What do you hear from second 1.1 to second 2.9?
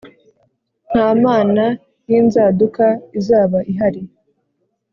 mana y inzaduka